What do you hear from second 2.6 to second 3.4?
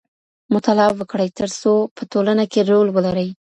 رول ولرئ.